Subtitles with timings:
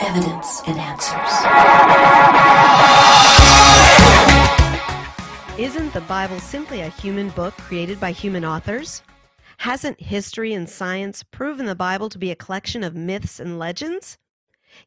[0.00, 1.32] Evidence and answers.
[5.58, 9.02] Isn't the Bible simply a human book created by human authors?
[9.56, 14.18] Hasn't history and science proven the Bible to be a collection of myths and legends?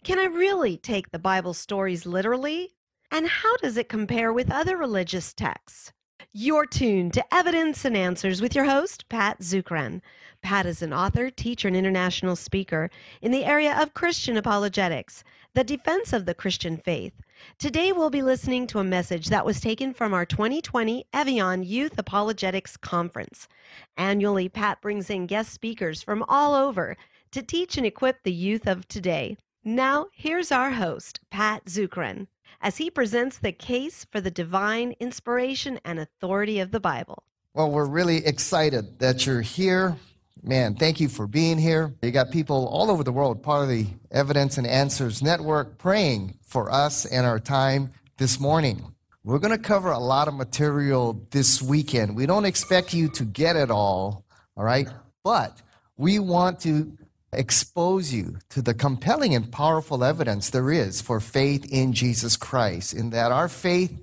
[0.04, 2.76] Can I really take the Bible stories literally?
[3.10, 5.92] And how does it compare with other religious texts?
[6.32, 10.02] You're tuned to Evidence and Answers with your host, Pat Zukeran.
[10.42, 12.90] Pat is an author, teacher, and international speaker
[13.22, 15.24] in the area of Christian apologetics,
[15.54, 17.14] the defense of the Christian faith.
[17.60, 21.98] Today, we'll be listening to a message that was taken from our 2020 EviAn Youth
[21.98, 23.48] Apologetics Conference.
[23.98, 26.98] Annually, Pat brings in guest speakers from all over
[27.32, 29.38] to teach and equip the youth of today.
[29.64, 32.28] Now, here's our host, Pat Zukeran,
[32.62, 37.24] as he presents the case for the divine inspiration and authority of the Bible.
[37.54, 39.98] Well, we're really excited that you're here.
[40.44, 41.94] Man, thank you for being here.
[42.02, 46.40] You got people all over the world, part of the Evidence and Answers Network, praying
[46.44, 48.92] for us and our time this morning.
[49.24, 52.16] We're going to cover a lot of material this weekend.
[52.16, 54.26] We don't expect you to get it all,
[54.58, 54.88] all right?
[55.24, 55.62] But
[55.96, 56.98] we want to
[57.32, 62.94] expose you to the compelling and powerful evidence there is for faith in Jesus Christ,
[62.94, 63.96] in that our faith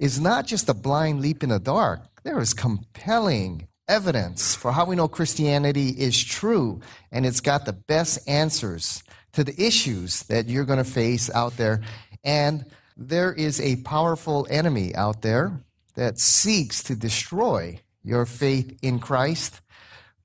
[0.00, 2.00] is not just a blind leap in the dark.
[2.24, 6.80] There is compelling evidence for how we know Christianity is true,
[7.12, 11.56] and it's got the best answers to the issues that you're going to face out
[11.56, 11.82] there.
[12.22, 12.64] And
[12.96, 15.60] there is a powerful enemy out there
[15.96, 19.60] that seeks to destroy your faith in Christ.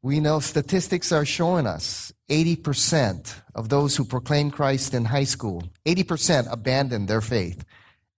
[0.01, 5.63] We know statistics are showing us 80% of those who proclaim Christ in high school,
[5.85, 7.65] 80% abandon their faith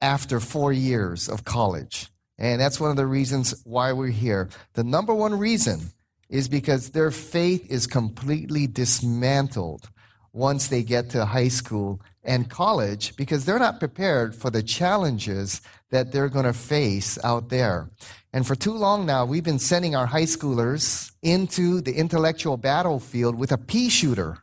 [0.02, 2.11] after four years of college.
[2.42, 4.50] And that's one of the reasons why we're here.
[4.74, 5.92] The number one reason
[6.28, 9.92] is because their faith is completely dismantled
[10.34, 15.62] once they get to high school and college because they're not prepared for the challenges
[15.92, 17.92] that they're going to face out there.
[18.34, 23.38] And for too long now, we've been sending our high schoolers into the intellectual battlefield
[23.38, 24.40] with a pea shooter.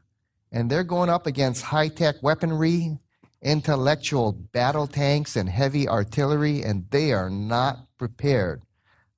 [0.52, 2.96] And they're going up against high tech weaponry,
[3.42, 8.62] intellectual battle tanks, and heavy artillery, and they are not prepared.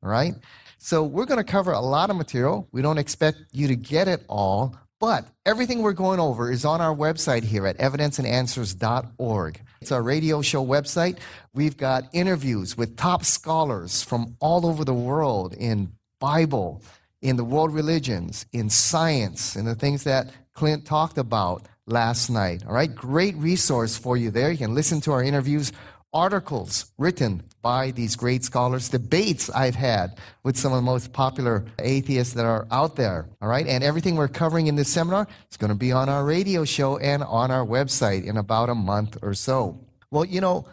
[0.02, 0.34] All right?
[0.78, 2.66] So we're going to cover a lot of material.
[2.72, 6.80] We don't expect you to get it all, but everything we're going over is on
[6.80, 9.60] our website here at evidenceandanswers.org.
[9.82, 11.18] It's our radio show website.
[11.54, 16.82] We've got interviews with top scholars from all over the world in Bible,
[17.22, 22.64] in the world religions, in science, and the things that Clint talked about last night.
[22.66, 24.50] All right, great resource for you there.
[24.50, 25.72] You can listen to our interviews
[26.12, 31.64] articles written by these great scholars, debates I've had with some of the most popular
[31.78, 33.28] atheists that are out there.
[33.40, 33.66] All right.
[33.66, 36.98] And everything we're covering in this seminar is going to be on our radio show
[36.98, 39.78] and on our website in about a month or so.
[40.10, 40.66] Well, you know,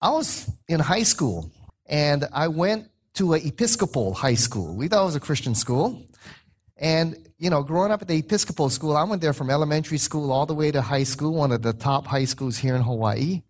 [0.00, 1.50] I was in high school
[1.86, 4.74] and I went to an Episcopal high school.
[4.74, 6.02] We thought it was a Christian school.
[6.76, 10.30] And, you know, growing up at the Episcopal school, I went there from elementary school
[10.30, 13.42] all the way to high school, one of the top high schools here in Hawaii.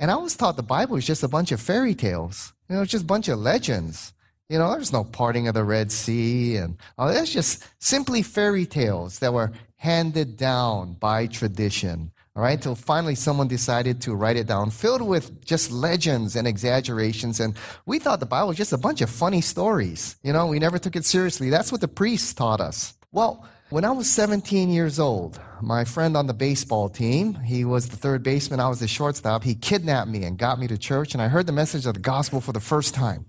[0.00, 2.54] And I always thought the Bible was just a bunch of fairy tales.
[2.70, 4.14] You know, just a bunch of legends.
[4.48, 8.66] You know, there's no parting of the Red Sea, and oh, that's just simply fairy
[8.66, 12.10] tales that were handed down by tradition.
[12.34, 16.48] All right, until finally someone decided to write it down, filled with just legends and
[16.48, 17.38] exaggerations.
[17.38, 20.16] And we thought the Bible was just a bunch of funny stories.
[20.22, 21.50] You know, we never took it seriously.
[21.50, 22.94] That's what the priests taught us.
[23.12, 27.88] Well, when I was 17 years old, my friend on the baseball team, he was
[27.88, 31.14] the third baseman, I was the shortstop, he kidnapped me and got me to church,
[31.14, 33.26] and I heard the message of the gospel for the first time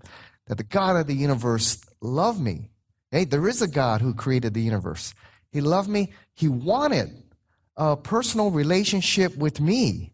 [0.48, 2.70] that the God of the universe loved me.
[3.12, 5.14] Hey, there is a God who created the universe.
[5.52, 6.12] He loved me.
[6.34, 7.10] He wanted
[7.76, 10.12] a personal relationship with me.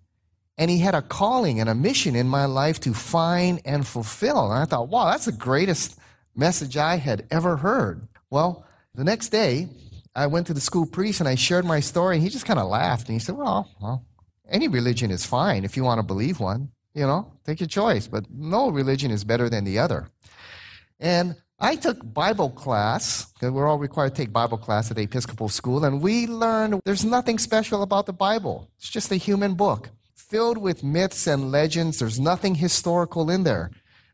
[0.59, 4.51] And he had a calling and a mission in my life to find and fulfill.
[4.51, 5.97] And I thought, wow, that's the greatest
[6.35, 8.09] message I had ever heard.
[8.29, 9.69] Well, the next day,
[10.19, 12.59] I went to the school priest and I shared my story, and he just kind
[12.59, 14.05] of laughed and he said, well, well,
[14.49, 16.71] any religion is fine if you want to believe one.
[16.95, 20.09] You know, take your choice, but no religion is better than the other.
[20.99, 25.05] And I took Bible class, because we're all required to take Bible class at the
[25.05, 28.69] Episcopal school, and we learned there's nothing special about the Bible.
[28.79, 32.01] It's just a human book filled with myths and legends.
[32.01, 33.71] There's nothing historical in there.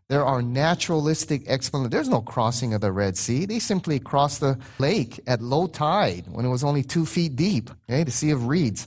[0.09, 1.93] There are naturalistic explanations.
[1.93, 3.47] There's no crossing of the Red Sea.
[3.47, 7.71] They simply crossed the lake at low tide when it was only two feet deep,
[7.89, 8.87] okay, the Sea of Reeds.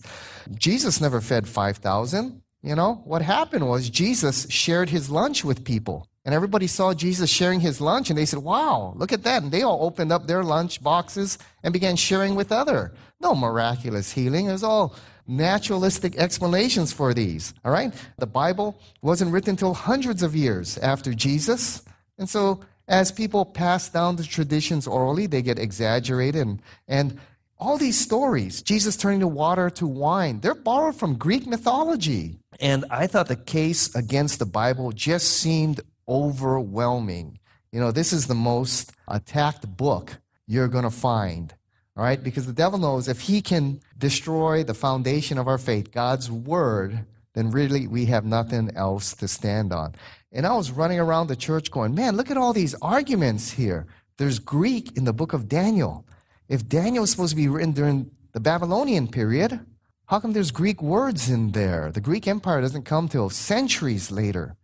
[0.53, 2.41] Jesus never fed 5,000.
[2.61, 6.07] You know, what happened was Jesus shared his lunch with people.
[6.25, 9.43] And everybody saw Jesus sharing his lunch and they said, Wow, look at that.
[9.43, 12.93] And they all opened up their lunch boxes and began sharing with other.
[13.21, 14.47] No miraculous healing.
[14.47, 14.93] It was all
[15.27, 17.53] naturalistic explanations for these.
[17.65, 17.93] All right?
[18.17, 21.83] The Bible wasn't written until hundreds of years after Jesus.
[22.17, 27.19] And so as people pass down the traditions orally, they get exaggerated and, and
[27.59, 32.37] all these stories, Jesus turning the water to wine, they're borrowed from Greek mythology.
[32.59, 37.39] And I thought the case against the Bible just seemed overwhelming.
[37.71, 41.53] You know, this is the most attacked book you're going to find,
[41.97, 42.23] all right?
[42.23, 47.05] Because the devil knows if he can destroy the foundation of our faith, God's word,
[47.33, 49.95] then really we have nothing else to stand on.
[50.31, 53.87] And I was running around the church going, man, look at all these arguments here.
[54.17, 56.05] There's Greek in the book of Daniel.
[56.47, 59.59] If Daniel is supposed to be written during the Babylonian period,
[60.05, 61.91] how come there's Greek words in there?
[61.91, 64.55] The Greek Empire doesn't come till centuries later.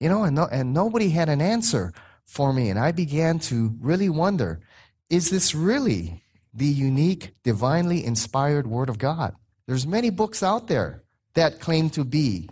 [0.00, 1.92] You know, and, no, and nobody had an answer
[2.24, 2.68] for me.
[2.68, 4.60] And I began to really wonder
[5.08, 6.22] is this really
[6.52, 9.34] the unique, divinely inspired Word of God?
[9.66, 11.02] There's many books out there
[11.34, 12.50] that claim to be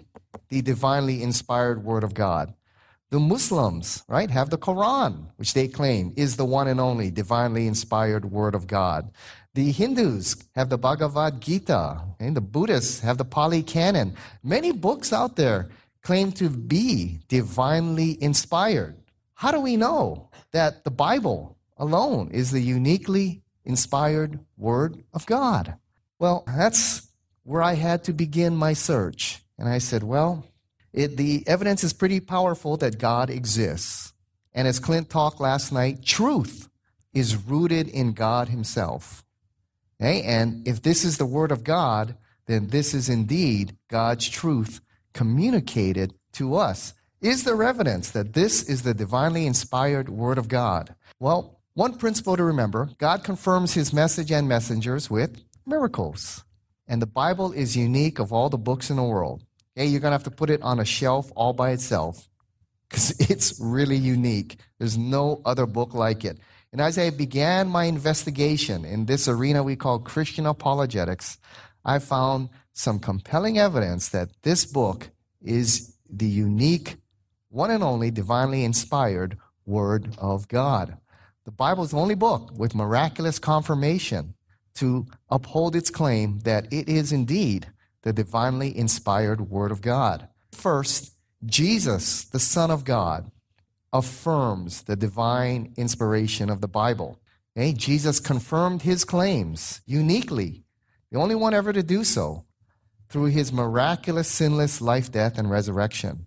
[0.48, 2.54] the divinely inspired Word of God.
[3.10, 7.66] The Muslims, right, have the Quran, which they claim is the one and only divinely
[7.66, 9.10] inspired Word of God.
[9.54, 14.14] The Hindus have the Bhagavad Gita, and the Buddhists have the Pali Canon.
[14.44, 15.68] Many books out there
[16.02, 18.96] claim to be divinely inspired.
[19.34, 25.76] How do we know that the Bible alone is the uniquely inspired Word of God?
[26.18, 27.06] Well, that's
[27.44, 29.44] where I had to begin my search.
[29.56, 30.46] And I said, well,
[30.92, 34.12] it, the evidence is pretty powerful that God exists.
[34.52, 36.68] And as Clint talked last night, truth
[37.12, 39.24] is rooted in God Himself.
[40.00, 40.22] Okay?
[40.22, 42.16] And if this is the Word of God,
[42.46, 44.80] then this is indeed God's truth
[45.12, 46.94] communicated to us.
[47.20, 50.94] Is there evidence that this is the divinely inspired Word of God?
[51.18, 56.42] Well, one principle to remember God confirms His message and messengers with miracles.
[56.88, 59.44] And the Bible is unique of all the books in the world.
[59.76, 62.28] Hey, you're going to have to put it on a shelf all by itself
[62.88, 64.58] because it's really unique.
[64.80, 66.40] There's no other book like it.
[66.72, 71.38] And as I began my investigation in this arena we call Christian apologetics,
[71.84, 75.10] I found some compelling evidence that this book
[75.40, 76.96] is the unique,
[77.50, 80.98] one and only divinely inspired Word of God.
[81.48, 84.34] The Bible is the only book with miraculous confirmation
[84.74, 87.68] to uphold its claim that it is indeed
[88.02, 90.28] the divinely inspired Word of God.
[90.52, 91.14] First,
[91.46, 93.30] Jesus, the Son of God,
[93.94, 97.18] affirms the divine inspiration of the Bible.
[97.56, 100.64] Jesus confirmed his claims uniquely,
[101.10, 102.44] the only one ever to do so,
[103.08, 106.26] through his miraculous, sinless life, death, and resurrection.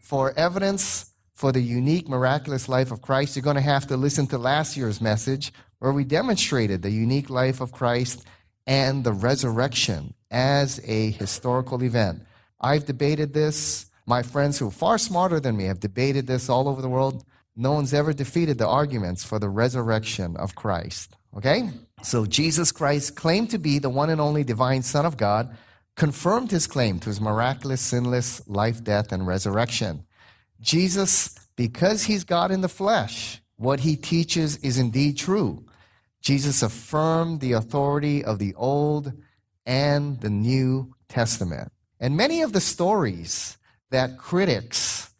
[0.00, 1.09] For evidence
[1.40, 4.76] for the unique, miraculous life of Christ, you're going to have to listen to last
[4.76, 8.26] year's message where we demonstrated the unique life of Christ
[8.66, 12.26] and the resurrection as a historical event.
[12.60, 13.86] I've debated this.
[14.04, 17.24] My friends who are far smarter than me have debated this all over the world.
[17.56, 21.16] No one's ever defeated the arguments for the resurrection of Christ.
[21.38, 21.70] Okay?
[22.02, 25.56] So Jesus Christ claimed to be the one and only divine Son of God,
[25.96, 30.04] confirmed his claim to his miraculous, sinless life, death, and resurrection.
[30.60, 35.64] Jesus, because he's God in the flesh, what he teaches is indeed true.
[36.22, 39.12] Jesus affirmed the authority of the Old
[39.66, 41.72] and the New Testament.
[41.98, 43.58] And many of the stories
[43.90, 45.12] that critics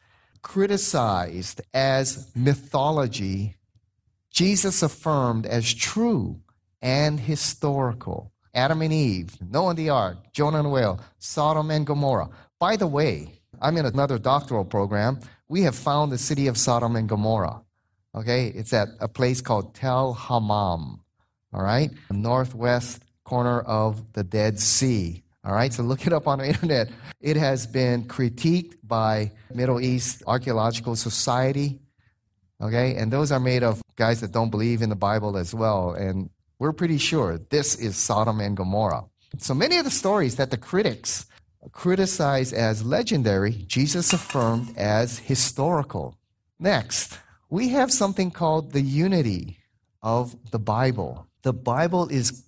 [0.43, 3.57] criticized as mythology,
[4.31, 6.41] Jesus affirmed as true
[6.81, 8.33] and historical.
[8.55, 12.31] Adam and Eve, Noah and the ark, Jonah and the whale, Sodom and Gomorrah.
[12.59, 15.21] By the way, I'm in another doctoral program.
[15.49, 17.63] We have found the city of Sodom and Gomorrah.
[18.15, 21.01] Okay, it's at a place called Tel Hammam.
[21.53, 25.23] All right, northwest corner of the Dead Sea.
[25.45, 26.89] All right, so look it up on the internet.
[27.21, 31.81] It has been critiqued by Middle East Archaeological Society.
[32.61, 35.93] Okay, and those are made of guys that don't believe in the Bible as well.
[35.93, 39.05] And we're pretty sure this is Sodom and Gomorrah.
[39.39, 41.27] So many of the stories that the critics
[41.69, 46.17] criticize as legendary, Jesus affirmed as historical.
[46.59, 47.19] Next,
[47.51, 49.59] we have something called the unity
[50.03, 51.27] of the Bible.
[51.43, 52.45] The Bible is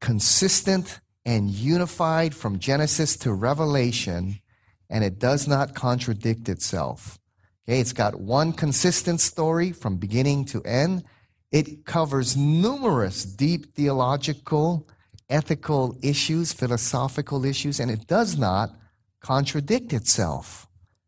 [0.00, 4.40] consistent and unified from Genesis to Revelation,
[4.88, 7.18] and it does not contradict itself.
[7.68, 11.04] Okay, it's got one consistent story from beginning to end.
[11.52, 14.88] It covers numerous deep theological,
[15.30, 18.76] ethical issues, philosophical issues, and it does not
[19.20, 20.66] contradict itself.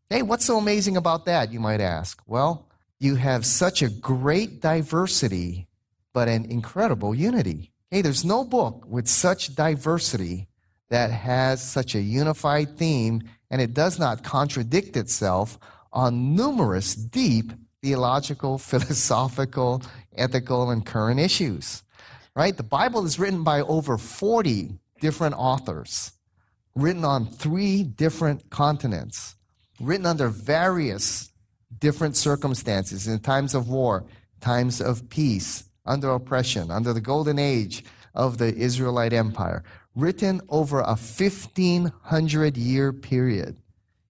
[0.09, 2.21] Hey, what's so amazing about that, you might ask?
[2.25, 5.67] Well, you have such a great diversity,
[6.13, 7.71] but an incredible unity.
[7.91, 10.47] Hey, there's no book with such diversity
[10.89, 15.59] that has such a unified theme and it does not contradict itself
[15.91, 17.53] on numerous deep
[17.83, 19.81] theological, philosophical,
[20.15, 21.83] ethical, and current issues.
[22.35, 22.55] Right?
[22.55, 26.13] The Bible is written by over 40 different authors,
[26.75, 29.35] written on three different continents,
[29.79, 31.31] written under various
[31.79, 34.05] different circumstances in times of war,
[34.41, 37.83] times of peace, under oppression, under the golden age
[38.15, 39.63] of the Israelite Empire,
[39.95, 43.57] written over a 1500 year period.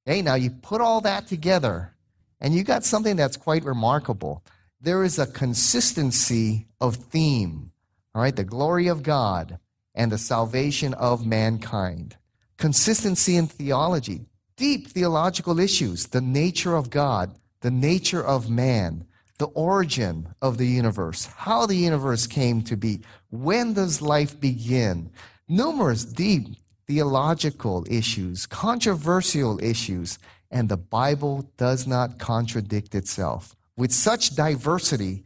[0.05, 1.93] Hey, now you put all that together
[2.39, 4.43] and you got something that's quite remarkable.
[4.81, 7.71] There is a consistency of theme,
[8.15, 9.59] all right, the glory of God
[9.95, 12.15] and the salvation of mankind.
[12.57, 19.05] Consistency in theology, deep theological issues, the nature of God, the nature of man,
[19.39, 23.01] the origin of the universe, how the universe came to be,
[23.31, 25.09] when does life begin?
[25.47, 26.47] Numerous deep
[26.87, 30.19] theological issues, controversial issues,
[30.51, 33.55] and the Bible does not contradict itself.
[33.75, 35.23] With such diversity,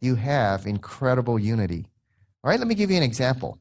[0.00, 1.86] you have incredible unity.
[2.42, 3.58] All right, let me give you an example.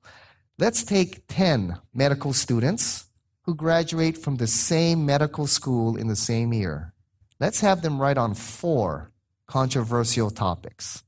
[0.58, 3.06] Let's take 10 medical students
[3.44, 6.94] who graduate from the same medical school in the same year.
[7.40, 9.12] Let's have them write on four
[9.48, 11.04] controversial topics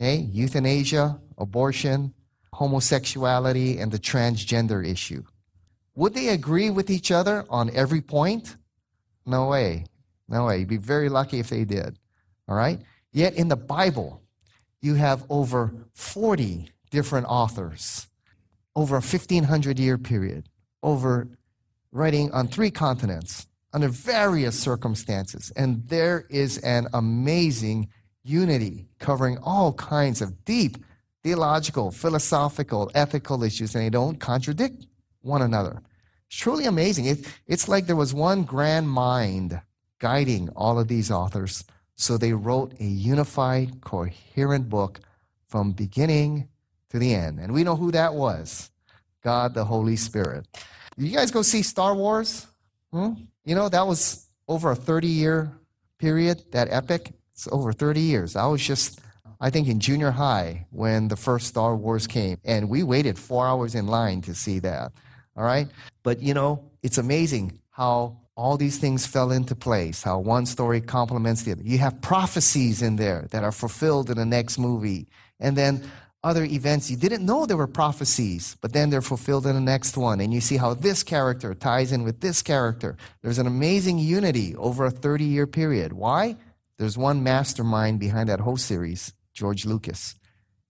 [0.00, 0.16] okay?
[0.16, 2.14] euthanasia, abortion,
[2.52, 5.22] homosexuality, and the transgender issue.
[5.94, 8.56] Would they agree with each other on every point?
[9.24, 9.86] No way.
[10.28, 10.58] No way.
[10.58, 11.98] You'd be very lucky if they did.
[12.48, 12.80] All right?
[13.12, 14.22] Yet in the Bible,
[14.82, 18.06] you have over 40 different authors
[18.74, 20.48] over a 1500 year period,
[20.82, 21.28] over
[21.92, 25.52] writing on three continents under various circumstances.
[25.56, 27.88] And there is an amazing
[28.24, 30.78] unity covering all kinds of deep
[31.22, 34.86] theological, philosophical, ethical issues, and they don't contradict
[35.20, 35.82] one another.
[36.28, 37.04] It's truly amazing.
[37.04, 39.60] It, it's like there was one grand mind
[39.98, 41.62] guiding all of these authors.
[41.96, 45.00] So they wrote a unified, coherent book
[45.46, 46.48] from beginning
[46.90, 47.40] to the end.
[47.40, 48.70] And we know who that was
[49.22, 50.46] God the Holy Spirit.
[50.96, 52.46] You guys go see Star Wars?
[52.92, 53.12] Hmm?
[53.44, 55.52] You know, that was over a 30 year
[55.98, 57.12] period, that epic.
[57.32, 58.36] It's over 30 years.
[58.36, 59.00] I was just,
[59.40, 63.46] I think, in junior high when the first Star Wars came, and we waited four
[63.46, 64.92] hours in line to see that.
[65.36, 65.68] All right?
[66.02, 70.80] But, you know, it's amazing how all these things fell into place, how one story
[70.80, 71.62] complements the other.
[71.62, 75.08] You have prophecies in there that are fulfilled in the next movie.
[75.40, 75.82] And then
[76.24, 79.96] other events you didn't know there were prophecies, but then they're fulfilled in the next
[79.96, 80.20] one.
[80.20, 82.96] And you see how this character ties in with this character.
[83.22, 85.92] There's an amazing unity over a 30 year period.
[85.92, 86.36] Why?
[86.78, 90.16] There's one mastermind behind that whole series, George Lucas.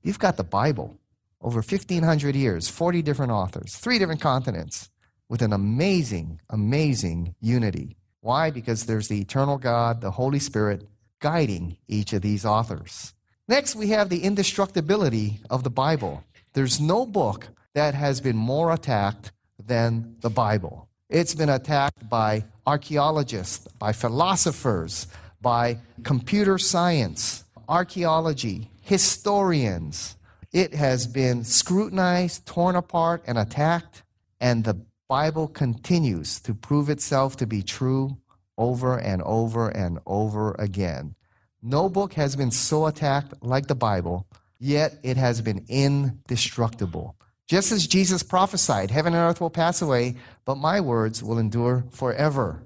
[0.03, 1.00] You've got the Bible
[1.41, 4.91] over 1,500 years, 40 different authors, three different continents,
[5.29, 7.97] with an amazing, amazing unity.
[8.21, 8.50] Why?
[8.50, 10.87] Because there's the eternal God, the Holy Spirit,
[11.21, 13.15] guiding each of these authors.
[13.49, 16.25] Next, we have the indestructibility of the Bible.
[16.53, 19.31] There's no book that has been more attacked
[19.65, 20.88] than the Bible.
[21.09, 25.07] It's been attacked by archaeologists, by philosophers,
[25.41, 30.17] by computer science, archaeology, historians.
[30.53, 34.03] It has been scrutinized, torn apart, and attacked,
[34.41, 38.17] and the Bible continues to prove itself to be true
[38.59, 41.15] over and over and over again.
[41.62, 44.26] No book has been so attacked like the Bible,
[44.58, 47.16] yet it has been indestructible.
[47.46, 51.84] Just as Jesus prophesied, heaven and earth will pass away, but my words will endure
[51.90, 52.62] forever.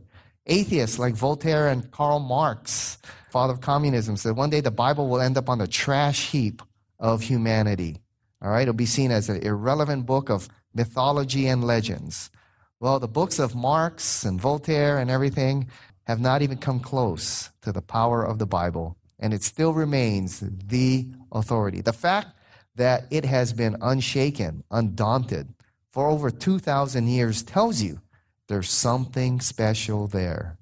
[0.46, 2.98] Atheists like Voltaire and Karl Marx,
[3.30, 6.62] father of communism, said one day the Bible will end up on the trash heap
[6.98, 7.98] of humanity.
[8.42, 12.30] All right, it'll be seen as an irrelevant book of mythology and legends.
[12.80, 15.68] Well, the books of Marx and Voltaire and everything
[16.04, 20.40] have not even come close to the power of the Bible, and it still remains
[20.40, 21.80] the authority.
[21.80, 22.28] The fact
[22.76, 25.54] that it has been unshaken, undaunted
[25.90, 28.00] for over 2,000 years tells you
[28.48, 30.58] there's something special there.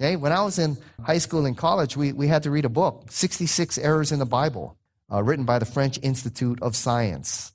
[0.00, 0.16] Okay?
[0.16, 3.10] When I was in high school and college, we, we had to read a book,
[3.10, 4.76] 66 Errors in the Bible,
[5.12, 7.52] uh, written by the French Institute of Science.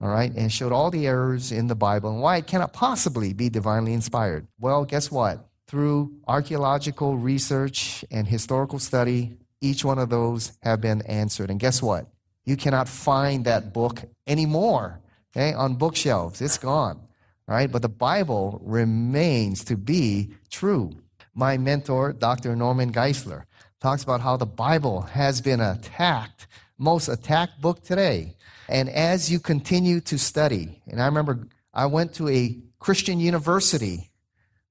[0.00, 3.32] All right, and showed all the errors in the Bible and why it cannot possibly
[3.32, 4.48] be divinely inspired.
[4.58, 5.46] Well, guess what?
[5.72, 11.48] Through archaeological research and historical study, each one of those have been answered.
[11.48, 12.08] And guess what?
[12.44, 15.00] You cannot find that book anymore
[15.34, 16.42] okay, on bookshelves.
[16.42, 17.00] It's gone.
[17.48, 20.92] Right, but the Bible remains to be true.
[21.34, 22.54] My mentor, Dr.
[22.54, 23.44] Norman Geisler,
[23.80, 28.36] talks about how the Bible has been attacked, most attacked book today.
[28.68, 34.10] And as you continue to study, and I remember I went to a Christian university,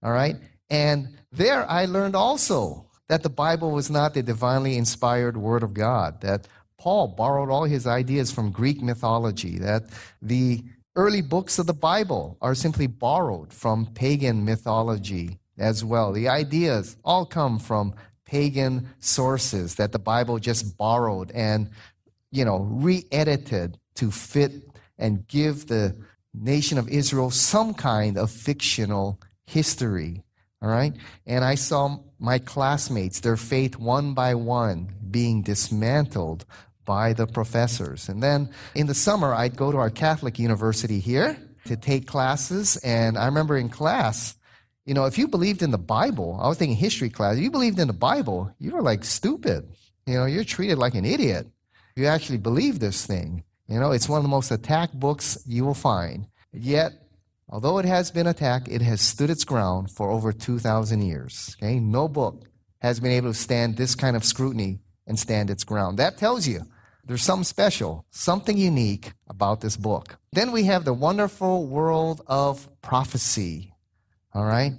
[0.04, 0.36] all right,
[0.72, 5.74] and there I learned also that the Bible was not the divinely inspired Word of
[5.74, 6.48] God, that
[6.80, 9.84] Paul borrowed all his ideas from Greek mythology, that
[10.22, 10.64] the
[10.96, 16.14] early books of the Bible are simply borrowed from pagan mythology as well.
[16.14, 17.94] The ideas all come from
[18.26, 21.70] pagan sources that the Bible just borrowed and,
[22.32, 24.54] you know, re edited to fit
[24.98, 25.98] and give the
[26.34, 30.24] nation of Israel some kind of fictional history.
[30.62, 30.94] All right?
[31.26, 36.46] And I saw my classmates, their faith one by one being dismantled
[36.86, 38.10] by the professors.
[38.10, 42.78] And then in the summer, I'd go to our Catholic university here to take classes.
[42.78, 44.36] And I remember in class,
[44.86, 47.52] you know, if you believed in the Bible, I was taking history class, if you
[47.52, 49.70] believed in the Bible, you were like stupid.
[50.06, 51.48] You know, you're treated like an idiot.
[51.96, 53.44] You actually believe this thing.
[53.68, 56.28] You know, it's one of the most attacked books you will find.
[56.52, 56.94] Yet,
[57.52, 61.56] although it has been attacked, it has stood its ground for over 2,000 years.
[61.60, 61.80] Okay?
[61.80, 62.46] No book
[62.80, 66.00] has been able to stand this kind of scrutiny and stand its ground.
[66.00, 66.62] That tells you
[67.04, 70.18] there's something special, something unique about this book.
[70.32, 73.74] Then we have the wonderful world of prophecy.
[74.34, 74.74] All right?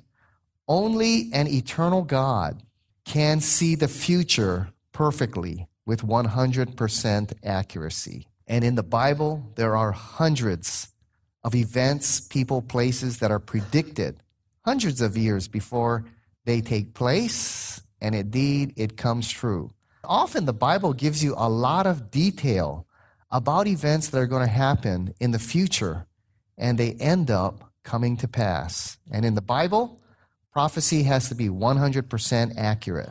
[0.67, 2.63] Only an eternal God
[3.05, 8.29] can see the future perfectly with 100% accuracy.
[8.47, 10.92] And in the Bible, there are hundreds
[11.45, 14.23] of events, people, places that are predicted
[14.65, 16.05] hundreds of years before
[16.45, 19.71] they take place, and indeed it comes true.
[20.05, 22.87] Often the Bible gives you a lot of detail
[23.31, 26.07] about events that are going to happen in the future,
[26.59, 28.99] and they end up coming to pass.
[29.11, 30.01] And in the Bible,
[30.53, 33.11] prophecy has to be 100% accurate.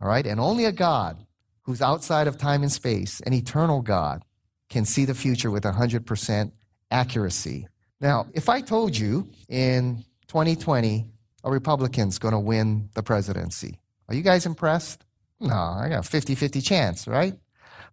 [0.00, 0.26] All right?
[0.26, 1.24] And only a God
[1.62, 4.24] who's outside of time and space, an eternal God,
[4.70, 6.52] can see the future with 100%
[6.90, 7.68] accuracy.
[8.00, 11.06] Now, if I told you in 2020
[11.44, 15.04] a Republican's going to win the presidency, are you guys impressed?
[15.40, 17.34] No, I got a 50 50 chance, right?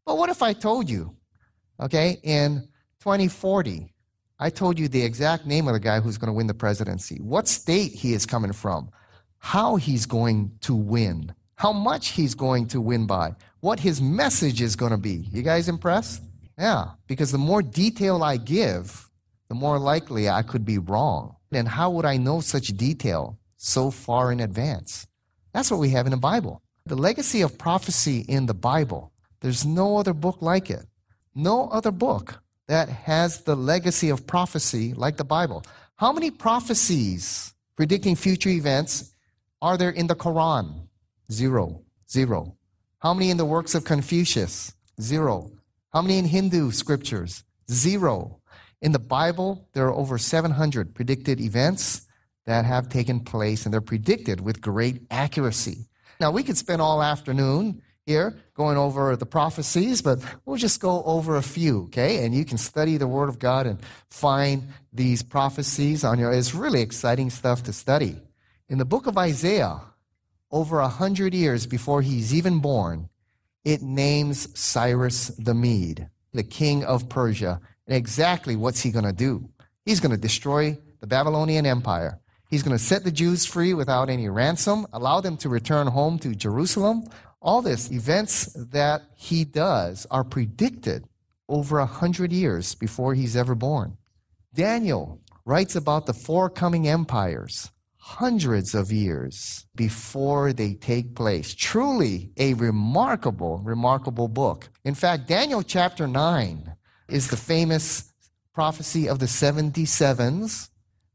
[0.05, 1.15] But what if I told you,
[1.79, 2.67] okay, in
[2.99, 3.91] 2040,
[4.39, 7.17] I told you the exact name of the guy who's going to win the presidency,
[7.21, 8.89] what state he is coming from,
[9.37, 14.61] how he's going to win, how much he's going to win by, what his message
[14.61, 15.27] is going to be.
[15.31, 16.21] You guys impressed?
[16.57, 19.09] Yeah, because the more detail I give,
[19.49, 21.35] the more likely I could be wrong.
[21.51, 25.07] And how would I know such detail so far in advance?
[25.53, 26.61] That's what we have in the Bible.
[26.85, 30.85] The legacy of prophecy in the Bible, there's no other book like it.
[31.33, 35.63] No other book that has the legacy of prophecy like the Bible.
[35.97, 39.13] How many prophecies predicting future events
[39.61, 40.87] are there in the Quran?
[41.31, 41.81] Zero.
[42.09, 42.57] Zero.
[42.99, 44.73] How many in the works of Confucius?
[45.01, 45.51] Zero.
[45.95, 47.45] How many in Hindu scriptures?
[47.71, 48.41] Zero.
[48.81, 52.05] In the Bible, there are over 700 predicted events
[52.45, 55.85] that have taken place, and they're predicted with great accuracy.
[56.19, 61.01] Now, we could spend all afternoon here going over the prophecies, but we'll just go
[61.05, 62.25] over a few, okay?
[62.25, 63.79] And you can study the Word of God and
[64.09, 66.33] find these prophecies on your.
[66.33, 68.19] It's really exciting stuff to study.
[68.67, 69.79] In the book of Isaiah,
[70.51, 73.07] over a hundred years before he's even born,
[73.65, 77.59] it names Cyrus the Mede, the king of Persia.
[77.87, 79.49] And exactly what's he going to do?
[79.83, 82.19] He's going to destroy the Babylonian Empire.
[82.49, 86.19] He's going to set the Jews free without any ransom, allow them to return home
[86.19, 87.03] to Jerusalem.
[87.41, 91.05] All this events that he does are predicted
[91.49, 93.97] over a hundred years before he's ever born.
[94.53, 97.71] Daniel writes about the four coming empires
[98.05, 101.55] hundreds of years before they take place.
[101.55, 104.69] Truly a remarkable, remarkable book.
[104.83, 106.75] In fact, Daniel chapter 9
[107.09, 108.13] is the famous
[108.53, 110.69] prophecy of the 77s,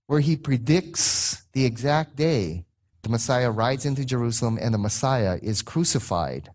[0.08, 2.64] where he predicts the exact day
[3.02, 6.50] the Messiah rides into Jerusalem and the Messiah is crucified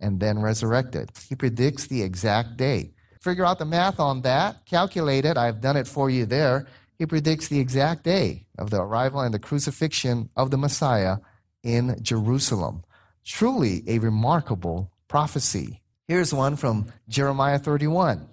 [0.00, 1.12] and then resurrected.
[1.28, 2.90] He predicts the exact day.
[3.22, 5.38] Figure out the math on that, calculate it.
[5.38, 6.66] I've done it for you there.
[7.00, 11.16] He predicts the exact day of the arrival and the crucifixion of the Messiah
[11.62, 12.84] in Jerusalem.
[13.24, 15.80] Truly a remarkable prophecy.
[16.06, 18.28] Here's one from Jeremiah 31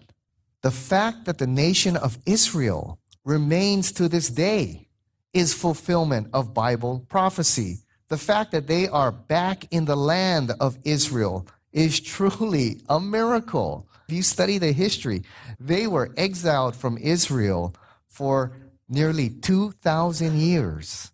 [0.63, 4.89] the fact that the nation of Israel remains to this day
[5.32, 7.77] is fulfillment of Bible prophecy.
[8.10, 13.88] The fact that they are back in the land of Israel is truly a miracle.
[14.10, 15.23] If you study the history,
[15.58, 17.73] they were exiled from Israel
[18.08, 18.52] for
[18.89, 21.12] nearly 2,000 years.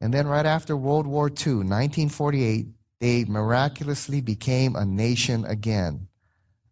[0.00, 2.66] And then right after World War II, 1948,
[3.00, 6.08] they miraculously became a nation again.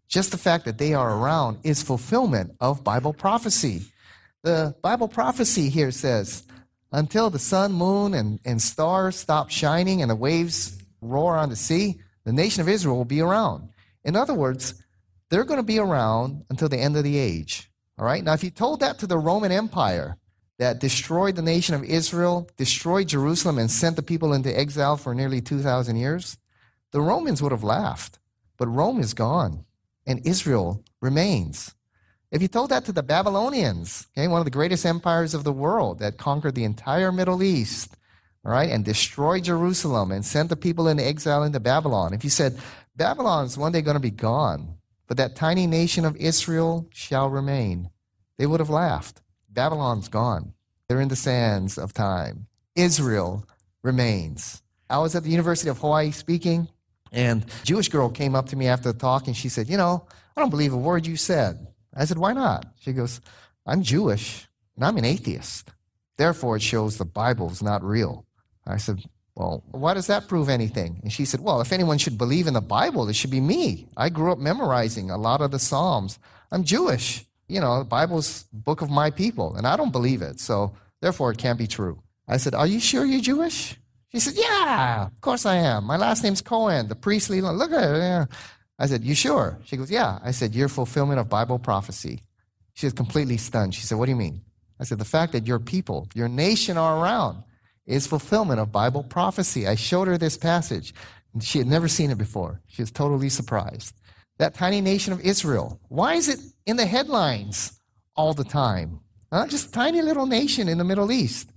[0.08, 3.82] Just the fact that they are around is fulfillment of Bible prophecy.
[4.42, 6.44] The Bible prophecy here says,
[6.92, 11.56] until the sun, moon, and, and stars stop shining and the waves roar on the
[11.56, 13.68] sea, the nation of Israel will be around.
[14.04, 14.74] In other words,
[15.28, 17.67] they're going to be around until the end of the age.
[17.98, 18.22] All right?
[18.22, 20.16] Now, if you told that to the Roman Empire
[20.58, 25.14] that destroyed the nation of Israel, destroyed Jerusalem, and sent the people into exile for
[25.14, 26.36] nearly 2,000 years,
[26.92, 28.18] the Romans would have laughed.
[28.56, 29.64] But Rome is gone,
[30.06, 31.74] and Israel remains.
[32.30, 35.52] If you told that to the Babylonians, okay, one of the greatest empires of the
[35.52, 37.96] world that conquered the entire Middle East,
[38.44, 42.30] all right, and destroyed Jerusalem and sent the people into exile into Babylon, if you
[42.30, 42.58] said,
[42.96, 44.74] Babylon's one day going to be gone,
[45.08, 47.90] but that tiny nation of Israel shall remain,
[48.36, 49.20] they would have laughed.
[49.48, 50.52] Babylon's gone.
[50.86, 52.46] They're in the sands of time.
[52.76, 53.44] Israel
[53.82, 54.62] remains.
[54.88, 56.68] I was at the University of Hawaii speaking,
[57.10, 59.76] and a Jewish girl came up to me after the talk and she said, You
[59.76, 61.66] know, I don't believe a word you said.
[61.94, 62.66] I said, Why not?
[62.78, 63.20] She goes,
[63.66, 65.72] I'm Jewish and I'm an atheist.
[66.16, 68.26] Therefore, it shows the Bible's not real.
[68.66, 69.02] I said,
[69.38, 70.98] Well, why does that prove anything?
[71.04, 73.86] And she said, Well, if anyone should believe in the Bible, it should be me.
[73.96, 76.18] I grew up memorizing a lot of the Psalms.
[76.50, 77.24] I'm Jewish.
[77.46, 80.40] You know, the Bible's book of my people, and I don't believe it.
[80.40, 82.02] So, therefore, it can't be true.
[82.26, 83.76] I said, Are you sure you're Jewish?
[84.10, 85.84] She said, Yeah, of course I am.
[85.84, 87.40] My last name's Cohen, the priestly.
[87.40, 88.28] Look at it.
[88.80, 89.56] I said, You sure?
[89.64, 90.18] She goes, Yeah.
[90.20, 92.22] I said, You're fulfillment of Bible prophecy.
[92.74, 93.76] She was completely stunned.
[93.76, 94.40] She said, What do you mean?
[94.80, 97.44] I said, The fact that your people, your nation are around
[97.88, 99.66] is fulfillment of Bible prophecy.
[99.66, 100.94] I showed her this passage.
[101.40, 102.60] She had never seen it before.
[102.68, 103.94] She was totally surprised.
[104.38, 107.80] That tiny nation of Israel, why is it in the headlines
[108.14, 109.00] all the time?
[109.32, 109.46] Huh?
[109.48, 111.50] Just tiny little nation in the Middle East.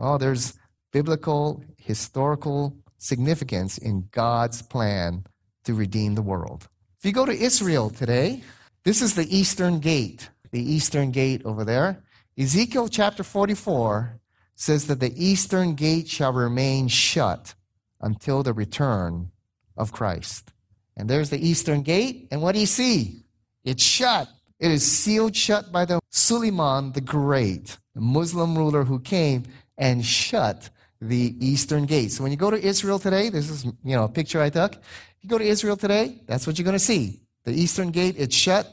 [0.00, 0.54] Oh, there's
[0.92, 5.24] biblical, historical significance in God's plan
[5.64, 6.68] to redeem the world.
[6.98, 8.42] If you go to Israel today,
[8.84, 12.02] this is the Eastern Gate, the Eastern Gate over there.
[12.38, 14.20] Ezekiel chapter 44
[14.56, 17.54] says that the Eastern Gate shall remain shut
[18.00, 19.30] until the return
[19.76, 20.52] of Christ.
[20.96, 23.22] And there's the Eastern Gate, and what do you see?
[23.64, 24.28] It's shut.
[24.58, 29.44] It is sealed shut by the Suleiman the Great, the Muslim ruler who came
[29.76, 32.12] and shut the Eastern Gate.
[32.12, 34.74] So when you go to Israel today, this is you know a picture I took
[34.74, 37.20] If you go to Israel today, that's what you're going to see.
[37.44, 38.72] The Eastern Gate, it's shut.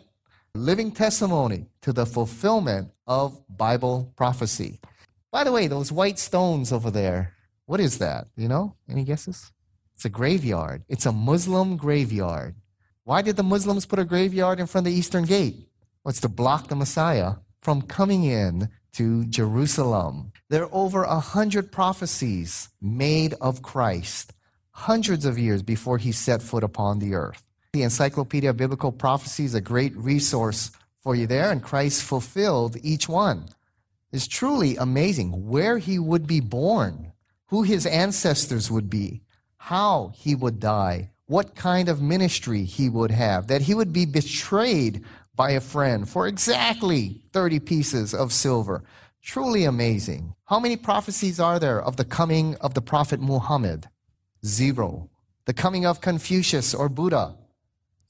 [0.56, 4.80] Living testimony to the fulfillment of Bible prophecy.
[5.34, 7.34] By the way, those white stones over there,
[7.66, 8.28] what is that?
[8.36, 8.76] You know?
[8.88, 9.52] Any guesses?
[9.96, 10.84] It's a graveyard.
[10.88, 12.54] It's a Muslim graveyard.
[13.04, 15.70] Why did the Muslims put a graveyard in front of the Eastern Gate?
[16.06, 20.34] It's to block the Messiah from coming in to Jerusalem.
[20.50, 24.34] There are over a hundred prophecies made of Christ
[24.70, 27.44] hundreds of years before he set foot upon the earth.
[27.74, 30.70] The Encyclopedia of Biblical Prophecy is a great resource
[31.02, 33.50] for you there, and Christ fulfilled each one.
[34.14, 37.14] It's truly amazing where he would be born,
[37.48, 39.24] who his ancestors would be,
[39.58, 44.06] how he would die, what kind of ministry he would have, that he would be
[44.06, 45.04] betrayed
[45.36, 48.84] by a friend for exactly 30 pieces of silver.
[49.24, 50.36] Truly amazing.
[50.46, 53.90] How many prophecies are there of the coming of the Prophet Muhammad?
[54.46, 55.10] Zero.
[55.46, 57.36] The coming of Confucius or Buddha?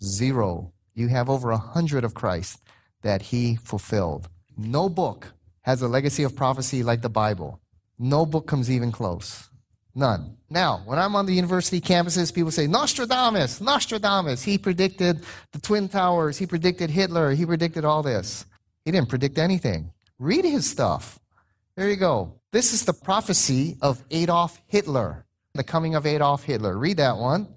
[0.03, 0.73] Zero.
[0.93, 2.61] You have over a hundred of Christ
[3.03, 4.27] that he fulfilled.
[4.57, 5.31] No book
[5.63, 7.59] has a legacy of prophecy like the Bible.
[7.99, 9.49] No book comes even close.
[9.95, 10.37] None.
[10.49, 14.43] Now, when I'm on the university campuses, people say, Nostradamus, Nostradamus.
[14.43, 16.37] He predicted the Twin Towers.
[16.37, 17.31] He predicted Hitler.
[17.31, 18.45] He predicted all this.
[18.85, 19.91] He didn't predict anything.
[20.19, 21.19] Read his stuff.
[21.75, 22.39] There you go.
[22.51, 25.25] This is the prophecy of Adolf Hitler.
[25.53, 26.77] The Coming of Adolf Hitler.
[26.77, 27.47] Read that one.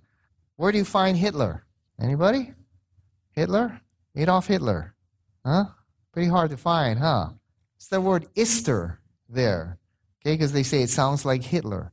[0.57, 1.65] Where do you find Hitler?
[2.01, 2.53] Anybody?
[3.33, 3.81] Hitler?
[4.15, 4.95] Adolf Hitler.
[5.45, 5.65] Huh?
[6.13, 7.31] Pretty hard to find, huh?
[7.77, 9.79] It's the word Ister there.
[10.23, 11.93] Okay, because they say it sounds like Hitler.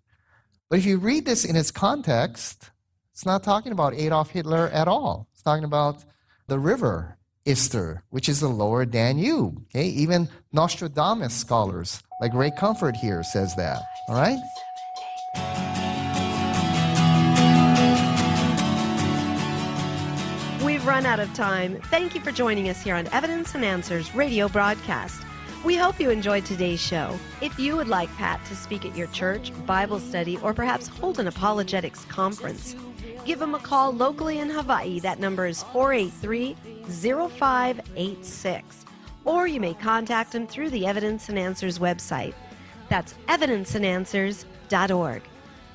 [0.70, 2.72] But if you read this in its context,
[3.12, 5.28] it's not talking about Adolf Hitler at all.
[5.34, 6.04] It's talking about
[6.48, 9.64] the river Ister, which is the lower Danube.
[9.68, 13.84] Okay, even Nostradamus scholars, like Ray Comfort here, says that.
[14.08, 14.40] All right?
[20.64, 21.80] We've run out of time.
[21.92, 25.22] Thank you for joining us here on Evidence and Answers radio broadcast.
[25.64, 27.18] We hope you enjoyed today's show.
[27.40, 31.20] If you would like Pat to speak at your church, Bible study, or perhaps hold
[31.20, 32.76] an apologetics conference,
[33.24, 35.00] give him a call locally in Hawaii.
[35.00, 36.58] That number is 483
[36.90, 38.86] 0586.
[39.24, 42.34] Or you may contact him through the Evidence and Answers website.
[42.90, 45.22] That's evidenceandanswers.org.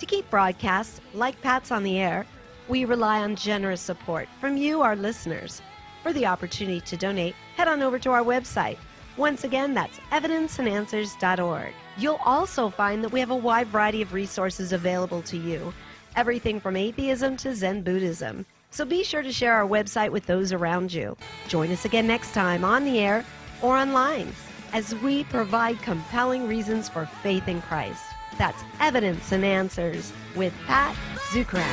[0.01, 2.27] To keep broadcasts like Pat's on the air,
[2.69, 5.63] we rely on generous support from you, our listeners.
[6.03, 8.77] For the opportunity to donate, head on over to our website.
[9.19, 11.75] Once again, that's evidenceandanswers.org.
[11.99, 15.75] You'll also find that we have a wide variety of resources available to you,
[16.15, 18.47] everything from atheism to Zen Buddhism.
[18.71, 21.17] So be sure to share our website with those around you.
[21.49, 23.25] Join us again next time on the air
[23.61, 24.33] or online
[24.73, 28.05] as we provide compelling reasons for faith in Christ.
[28.39, 30.95] That's Evidence and Answers with Pat
[31.33, 31.65] Zukeran.